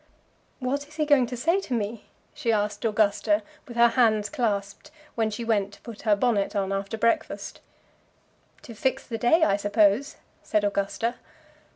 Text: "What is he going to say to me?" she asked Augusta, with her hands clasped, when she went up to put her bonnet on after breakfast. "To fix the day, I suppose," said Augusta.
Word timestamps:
"What 0.57 0.87
is 0.87 0.95
he 0.95 1.05
going 1.05 1.27
to 1.27 1.37
say 1.37 1.59
to 1.61 1.75
me?" 1.75 2.05
she 2.33 2.51
asked 2.51 2.83
Augusta, 2.85 3.43
with 3.67 3.77
her 3.77 3.89
hands 3.89 4.29
clasped, 4.29 4.89
when 5.13 5.29
she 5.29 5.45
went 5.45 5.67
up 5.67 5.71
to 5.73 5.81
put 5.81 6.01
her 6.01 6.15
bonnet 6.15 6.55
on 6.55 6.71
after 6.73 6.97
breakfast. 6.97 7.61
"To 8.63 8.73
fix 8.73 9.05
the 9.05 9.19
day, 9.19 9.43
I 9.43 9.57
suppose," 9.57 10.15
said 10.41 10.63
Augusta. 10.63 11.17